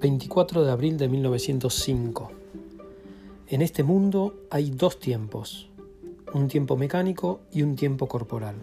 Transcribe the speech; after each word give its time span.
24 0.00 0.64
de 0.64 0.70
abril 0.70 0.96
de 0.96 1.08
1905. 1.08 2.30
En 3.48 3.60
este 3.60 3.82
mundo 3.82 4.46
hay 4.48 4.70
dos 4.70 4.98
tiempos, 4.98 5.68
un 6.32 6.48
tiempo 6.48 6.78
mecánico 6.78 7.40
y 7.52 7.60
un 7.60 7.76
tiempo 7.76 8.08
corporal. 8.08 8.56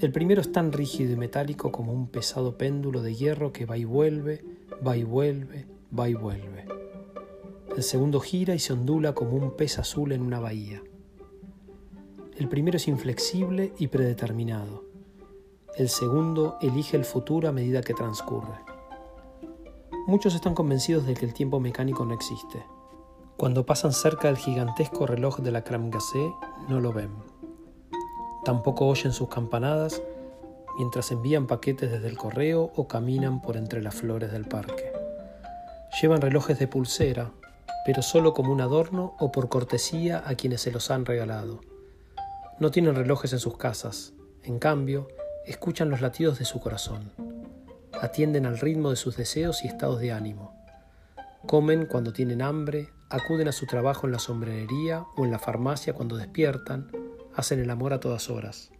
El 0.00 0.12
primero 0.12 0.40
es 0.40 0.50
tan 0.50 0.72
rígido 0.72 1.12
y 1.12 1.16
metálico 1.16 1.70
como 1.70 1.92
un 1.92 2.06
pesado 2.06 2.56
péndulo 2.56 3.02
de 3.02 3.14
hierro 3.14 3.52
que 3.52 3.66
va 3.66 3.76
y 3.76 3.84
vuelve, 3.84 4.42
va 4.86 4.96
y 4.96 5.04
vuelve, 5.04 5.66
va 5.96 6.08
y 6.08 6.14
vuelve. 6.14 6.64
El 7.76 7.82
segundo 7.82 8.18
gira 8.18 8.54
y 8.54 8.60
se 8.60 8.72
ondula 8.72 9.12
como 9.12 9.32
un 9.32 9.58
pez 9.58 9.78
azul 9.78 10.10
en 10.12 10.22
una 10.22 10.40
bahía. 10.40 10.82
El 12.38 12.48
primero 12.48 12.78
es 12.78 12.88
inflexible 12.88 13.74
y 13.78 13.88
predeterminado. 13.88 14.84
El 15.76 15.90
segundo 15.90 16.56
elige 16.62 16.96
el 16.96 17.04
futuro 17.04 17.46
a 17.46 17.52
medida 17.52 17.82
que 17.82 17.92
transcurre. 17.92 18.69
Muchos 20.06 20.34
están 20.34 20.54
convencidos 20.54 21.04
de 21.06 21.14
que 21.14 21.26
el 21.26 21.34
tiempo 21.34 21.60
mecánico 21.60 22.04
no 22.04 22.14
existe. 22.14 22.64
Cuando 23.36 23.66
pasan 23.66 23.92
cerca 23.92 24.28
del 24.28 24.38
gigantesco 24.38 25.06
reloj 25.06 25.40
de 25.40 25.50
la 25.50 25.62
Kramgasse, 25.62 26.32
no 26.68 26.80
lo 26.80 26.92
ven. 26.92 27.10
Tampoco 28.44 28.86
oyen 28.86 29.12
sus 29.12 29.28
campanadas 29.28 30.02
mientras 30.78 31.12
envían 31.12 31.46
paquetes 31.46 31.90
desde 31.90 32.08
el 32.08 32.16
correo 32.16 32.72
o 32.74 32.88
caminan 32.88 33.42
por 33.42 33.56
entre 33.56 33.82
las 33.82 33.94
flores 33.94 34.32
del 34.32 34.46
parque. 34.46 34.90
Llevan 36.00 36.22
relojes 36.22 36.58
de 36.58 36.66
pulsera, 36.66 37.30
pero 37.84 38.00
solo 38.02 38.32
como 38.32 38.52
un 38.52 38.62
adorno 38.62 39.14
o 39.18 39.30
por 39.30 39.48
cortesía 39.48 40.22
a 40.26 40.34
quienes 40.34 40.62
se 40.62 40.72
los 40.72 40.90
han 40.90 41.04
regalado. 41.04 41.60
No 42.58 42.70
tienen 42.70 42.94
relojes 42.94 43.32
en 43.34 43.38
sus 43.38 43.58
casas, 43.58 44.14
en 44.42 44.58
cambio, 44.58 45.08
escuchan 45.46 45.90
los 45.90 46.00
latidos 46.00 46.38
de 46.38 46.46
su 46.46 46.58
corazón 46.58 47.29
atienden 48.00 48.46
al 48.46 48.58
ritmo 48.58 48.90
de 48.90 48.96
sus 48.96 49.16
deseos 49.16 49.64
y 49.64 49.68
estados 49.68 50.00
de 50.00 50.12
ánimo. 50.12 50.54
Comen 51.46 51.86
cuando 51.86 52.12
tienen 52.12 52.42
hambre, 52.42 52.88
acuden 53.08 53.48
a 53.48 53.52
su 53.52 53.66
trabajo 53.66 54.06
en 54.06 54.12
la 54.12 54.18
sombrerería 54.18 55.04
o 55.16 55.24
en 55.24 55.30
la 55.30 55.38
farmacia 55.38 55.92
cuando 55.92 56.16
despiertan, 56.16 56.90
hacen 57.34 57.60
el 57.60 57.70
amor 57.70 57.92
a 57.92 58.00
todas 58.00 58.30
horas. 58.30 58.70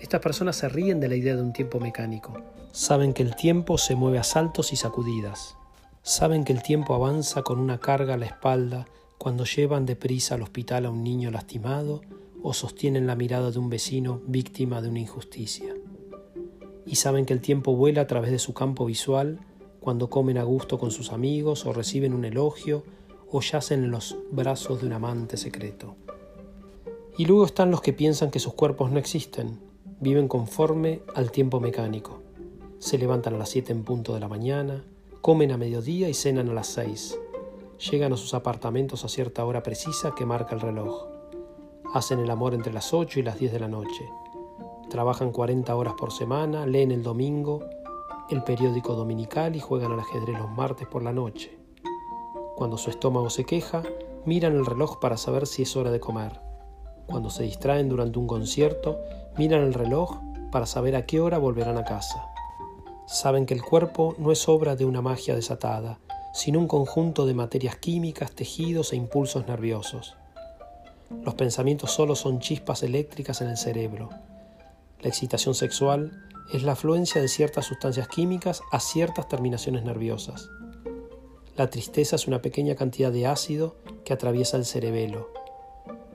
Estas 0.00 0.20
personas 0.20 0.56
se 0.56 0.68
ríen 0.68 1.00
de 1.00 1.08
la 1.08 1.16
idea 1.16 1.34
de 1.34 1.42
un 1.42 1.52
tiempo 1.52 1.80
mecánico. 1.80 2.42
Saben 2.72 3.14
que 3.14 3.22
el 3.22 3.34
tiempo 3.34 3.78
se 3.78 3.94
mueve 3.96 4.18
a 4.18 4.24
saltos 4.24 4.72
y 4.72 4.76
sacudidas. 4.76 5.56
Saben 6.02 6.44
que 6.44 6.52
el 6.52 6.62
tiempo 6.62 6.94
avanza 6.94 7.42
con 7.42 7.58
una 7.58 7.78
carga 7.78 8.14
a 8.14 8.18
la 8.18 8.26
espalda 8.26 8.86
cuando 9.18 9.44
llevan 9.44 9.86
deprisa 9.86 10.36
al 10.36 10.42
hospital 10.42 10.86
a 10.86 10.90
un 10.90 11.02
niño 11.02 11.30
lastimado 11.30 12.02
o 12.42 12.54
sostienen 12.54 13.06
la 13.06 13.16
mirada 13.16 13.50
de 13.50 13.58
un 13.58 13.68
vecino 13.68 14.20
víctima 14.26 14.80
de 14.80 14.88
una 14.88 15.00
injusticia 15.00 15.74
y 16.88 16.96
saben 16.96 17.26
que 17.26 17.34
el 17.34 17.40
tiempo 17.40 17.76
vuela 17.76 18.02
a 18.02 18.06
través 18.06 18.30
de 18.30 18.38
su 18.38 18.54
campo 18.54 18.86
visual 18.86 19.40
cuando 19.78 20.08
comen 20.08 20.38
a 20.38 20.42
gusto 20.42 20.78
con 20.78 20.90
sus 20.90 21.12
amigos 21.12 21.66
o 21.66 21.72
reciben 21.72 22.14
un 22.14 22.24
elogio 22.24 22.82
o 23.30 23.40
yacen 23.42 23.84
en 23.84 23.90
los 23.90 24.16
brazos 24.30 24.80
de 24.80 24.86
un 24.86 24.94
amante 24.94 25.36
secreto. 25.36 25.96
Y 27.18 27.26
luego 27.26 27.44
están 27.44 27.70
los 27.70 27.82
que 27.82 27.92
piensan 27.92 28.30
que 28.30 28.38
sus 28.38 28.54
cuerpos 28.54 28.90
no 28.90 28.98
existen, 28.98 29.60
viven 30.00 30.28
conforme 30.28 31.02
al 31.14 31.30
tiempo 31.30 31.60
mecánico. 31.60 32.22
Se 32.78 32.96
levantan 32.96 33.34
a 33.34 33.38
las 33.38 33.50
7 33.50 33.72
en 33.72 33.84
punto 33.84 34.14
de 34.14 34.20
la 34.20 34.28
mañana, 34.28 34.84
comen 35.20 35.52
a 35.52 35.58
mediodía 35.58 36.08
y 36.08 36.14
cenan 36.14 36.48
a 36.48 36.54
las 36.54 36.68
6. 36.68 37.18
Llegan 37.90 38.12
a 38.14 38.16
sus 38.16 38.32
apartamentos 38.32 39.04
a 39.04 39.08
cierta 39.08 39.44
hora 39.44 39.62
precisa 39.62 40.14
que 40.16 40.24
marca 40.24 40.54
el 40.54 40.62
reloj. 40.62 41.06
Hacen 41.92 42.20
el 42.20 42.30
amor 42.30 42.54
entre 42.54 42.72
las 42.72 42.94
8 42.94 43.20
y 43.20 43.22
las 43.22 43.38
10 43.38 43.52
de 43.52 43.60
la 43.60 43.68
noche 43.68 44.08
Trabajan 44.90 45.32
40 45.32 45.74
horas 45.74 45.94
por 45.94 46.12
semana, 46.12 46.66
leen 46.66 46.90
el 46.90 47.02
domingo 47.02 47.60
el 48.30 48.42
periódico 48.42 48.94
dominical 48.94 49.56
y 49.56 49.60
juegan 49.60 49.92
al 49.92 50.00
ajedrez 50.00 50.38
los 50.38 50.50
martes 50.50 50.86
por 50.86 51.02
la 51.02 51.12
noche. 51.12 51.58
Cuando 52.56 52.76
su 52.76 52.90
estómago 52.90 53.30
se 53.30 53.44
queja, 53.44 53.82
miran 54.26 54.54
el 54.54 54.66
reloj 54.66 54.98
para 55.00 55.16
saber 55.16 55.46
si 55.46 55.62
es 55.62 55.76
hora 55.76 55.90
de 55.90 56.00
comer. 56.00 56.40
Cuando 57.06 57.30
se 57.30 57.44
distraen 57.44 57.88
durante 57.88 58.18
un 58.18 58.26
concierto, 58.26 58.98
miran 59.38 59.62
el 59.62 59.72
reloj 59.72 60.18
para 60.52 60.66
saber 60.66 60.94
a 60.94 61.06
qué 61.06 61.20
hora 61.20 61.38
volverán 61.38 61.78
a 61.78 61.84
casa. 61.84 62.28
Saben 63.06 63.46
que 63.46 63.54
el 63.54 63.62
cuerpo 63.62 64.14
no 64.18 64.30
es 64.30 64.46
obra 64.48 64.76
de 64.76 64.84
una 64.84 65.00
magia 65.00 65.34
desatada, 65.34 65.98
sino 66.34 66.58
un 66.58 66.68
conjunto 66.68 67.24
de 67.24 67.32
materias 67.32 67.76
químicas, 67.76 68.32
tejidos 68.32 68.92
e 68.92 68.96
impulsos 68.96 69.46
nerviosos. 69.46 70.16
Los 71.24 71.34
pensamientos 71.34 71.92
solo 71.92 72.14
son 72.14 72.40
chispas 72.40 72.82
eléctricas 72.82 73.40
en 73.40 73.48
el 73.48 73.56
cerebro, 73.56 74.10
la 75.00 75.08
excitación 75.08 75.54
sexual 75.54 76.26
es 76.52 76.62
la 76.62 76.72
afluencia 76.72 77.20
de 77.20 77.28
ciertas 77.28 77.66
sustancias 77.66 78.08
químicas 78.08 78.62
a 78.72 78.80
ciertas 78.80 79.28
terminaciones 79.28 79.84
nerviosas. 79.84 80.50
La 81.56 81.70
tristeza 81.70 82.16
es 82.16 82.26
una 82.26 82.42
pequeña 82.42 82.74
cantidad 82.74 83.12
de 83.12 83.26
ácido 83.26 83.76
que 84.04 84.12
atraviesa 84.12 84.56
el 84.56 84.64
cerebelo. 84.64 85.30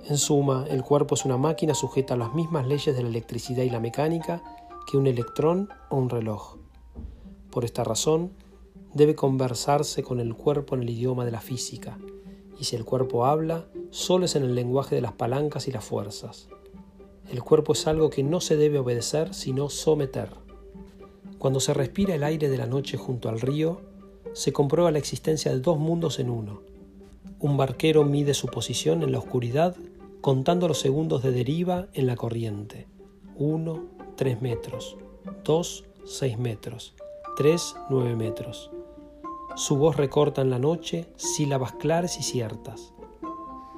En 0.05 0.17
suma, 0.17 0.65
el 0.69 0.83
cuerpo 0.83 1.15
es 1.15 1.23
una 1.23 1.37
máquina 1.37 1.73
sujeta 1.73 2.15
a 2.15 2.17
las 2.17 2.33
mismas 2.33 2.67
leyes 2.67 2.95
de 2.95 3.03
la 3.03 3.09
electricidad 3.09 3.63
y 3.63 3.69
la 3.69 3.79
mecánica 3.79 4.43
que 4.89 4.97
un 4.97 5.07
electrón 5.07 5.69
o 5.89 5.95
un 5.95 6.09
reloj. 6.09 6.57
Por 7.51 7.63
esta 7.63 7.83
razón, 7.83 8.33
debe 8.93 9.15
conversarse 9.15 10.03
con 10.03 10.19
el 10.19 10.35
cuerpo 10.35 10.75
en 10.75 10.81
el 10.81 10.89
idioma 10.89 11.23
de 11.23 11.31
la 11.31 11.41
física, 11.41 11.97
y 12.59 12.65
si 12.65 12.75
el 12.75 12.83
cuerpo 12.83 13.25
habla, 13.25 13.65
solo 13.91 14.25
es 14.25 14.35
en 14.35 14.43
el 14.43 14.55
lenguaje 14.55 14.95
de 14.95 15.01
las 15.01 15.13
palancas 15.13 15.67
y 15.67 15.71
las 15.71 15.85
fuerzas. 15.85 16.49
El 17.33 17.41
cuerpo 17.41 17.73
es 17.73 17.87
algo 17.87 18.11
que 18.11 18.21
no 18.21 18.41
se 18.41 18.57
debe 18.57 18.77
obedecer, 18.77 19.33
sino 19.33 19.67
someter. 19.67 20.29
Cuando 21.39 21.59
se 21.59 21.73
respira 21.73 22.13
el 22.13 22.23
aire 22.23 22.47
de 22.47 22.59
la 22.59 22.67
noche 22.67 22.95
junto 22.95 23.27
al 23.27 23.41
río, 23.41 23.81
se 24.33 24.53
comprueba 24.53 24.91
la 24.91 24.99
existencia 24.99 25.51
de 25.51 25.59
dos 25.59 25.79
mundos 25.79 26.19
en 26.19 26.29
uno. 26.29 26.61
Un 27.39 27.57
barquero 27.57 28.03
mide 28.03 28.35
su 28.35 28.45
posición 28.49 29.01
en 29.01 29.11
la 29.11 29.17
oscuridad 29.17 29.75
contando 30.21 30.67
los 30.67 30.77
segundos 30.77 31.23
de 31.23 31.31
deriva 31.31 31.87
en 31.93 32.05
la 32.05 32.15
corriente. 32.15 32.85
Uno, 33.35 33.85
tres 34.15 34.39
metros. 34.43 34.95
Dos, 35.43 35.85
seis 36.05 36.37
metros. 36.37 36.93
Tres, 37.35 37.75
nueve 37.89 38.15
metros. 38.15 38.69
Su 39.55 39.77
voz 39.77 39.97
recorta 39.97 40.43
en 40.43 40.51
la 40.51 40.59
noche 40.59 41.07
sílabas 41.15 41.71
claras 41.71 42.19
y 42.19 42.21
ciertas. 42.21 42.93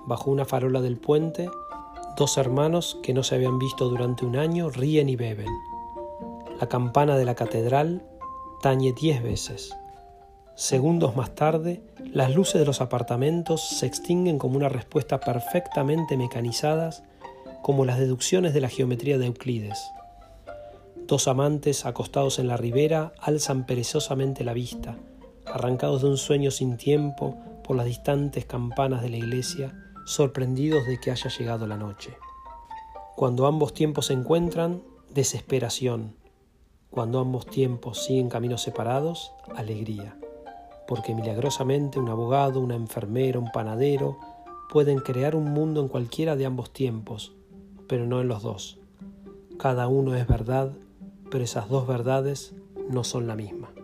Bajo 0.08 0.30
una 0.30 0.44
farola 0.44 0.82
del 0.82 0.98
puente, 0.98 1.50
Dos 2.16 2.38
hermanos 2.38 2.98
que 3.04 3.14
no 3.14 3.24
se 3.24 3.36
habían 3.36 3.60
visto 3.60 3.90
durante 3.90 4.26
un 4.26 4.38
año 4.38 4.70
ríen 4.70 5.10
y 5.10 5.18
beben. 5.18 5.52
La 6.62 6.70
campana 6.70 7.18
de 7.18 7.26
la 7.26 7.36
catedral 7.36 8.08
tañe 8.62 8.94
diez 8.94 9.22
veces. 9.22 9.76
Segundos 10.56 11.18
más 11.18 11.36
tarde, 11.36 11.84
las 12.06 12.34
luces 12.34 12.62
de 12.62 12.66
los 12.66 12.80
apartamentos 12.80 13.68
se 13.68 13.86
extinguen 13.86 14.38
como 14.38 14.56
una 14.56 14.70
respuesta 14.70 15.20
perfectamente 15.20 16.16
mecanizadas 16.16 17.04
como 17.62 17.84
las 17.84 18.00
deducciones 18.00 18.54
de 18.54 18.62
la 18.62 18.70
geometría 18.70 19.18
de 19.18 19.26
Euclides. 19.26 19.84
Dos 20.96 21.28
amantes 21.28 21.86
acostados 21.86 22.40
en 22.40 22.48
la 22.48 22.56
ribera 22.56 23.12
alzan 23.20 23.66
perezosamente 23.66 24.46
la 24.46 24.54
vista, 24.54 24.96
arrancados 25.46 26.04
de 26.04 26.08
un 26.08 26.18
sueño 26.18 26.50
sin 26.50 26.78
tiempo 26.78 27.36
por 27.62 27.76
las 27.76 27.88
distantes 27.88 28.46
campanas 28.46 29.02
de 29.02 29.10
la 29.10 29.18
iglesia 29.18 29.85
sorprendidos 30.06 30.86
de 30.86 31.00
que 31.00 31.12
haya 31.12 31.30
llegado 31.30 31.68
la 31.68 31.78
noche. 31.78 32.18
Cuando 33.16 33.48
ambos 33.48 33.74
tiempos 33.74 34.08
se 34.08 34.14
encuentran, 34.14 34.84
desesperación. 35.10 36.16
Cuando 36.92 37.20
ambos 37.20 37.46
tiempos 37.48 38.06
siguen 38.06 38.30
caminos 38.30 38.62
separados, 38.62 39.32
alegría. 39.56 40.18
Porque 40.88 41.16
milagrosamente 41.16 42.00
un 42.00 42.10
abogado, 42.10 42.60
una 42.60 42.76
enfermera, 42.76 43.40
un 43.40 43.52
panadero 43.52 44.18
pueden 44.70 45.00
crear 45.00 45.36
un 45.36 45.46
mundo 45.46 45.82
en 45.82 45.88
cualquiera 45.88 46.36
de 46.36 46.46
ambos 46.46 46.72
tiempos, 46.72 47.34
pero 47.88 48.06
no 48.06 48.22
en 48.22 48.28
los 48.28 48.44
dos. 48.44 48.78
Cada 49.58 49.88
uno 49.88 50.16
es 50.16 50.28
verdad, 50.28 50.72
pero 51.32 51.44
esas 51.44 51.68
dos 51.70 51.88
verdades 51.88 52.54
no 52.90 53.04
son 53.04 53.26
la 53.28 53.36
misma. 53.36 53.75